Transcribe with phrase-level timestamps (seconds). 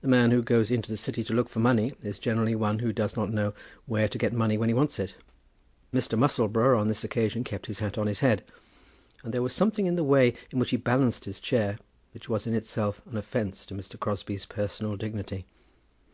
[0.00, 2.90] The man who goes into the City to look for money is generally one who
[2.90, 3.52] does not know
[3.84, 5.14] where to get money when he wants it.
[5.92, 6.18] Mr.
[6.18, 8.42] Musselboro on this occasion kept his hat on his head,
[9.22, 11.78] and there was something in the way in which he balanced his chair
[12.14, 14.00] which was in itself an offence to Mr.
[14.00, 15.44] Crosbie's personal dignity.